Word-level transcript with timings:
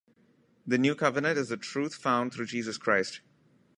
The 0.65 0.79
New 0.79 0.95
Covenant 0.95 1.37
is 1.37 1.49
the 1.49 1.57
truth 1.57 1.93
found 1.93 2.33
through 2.33 2.47
Jesus 2.47 2.79
Christ. 2.79 3.21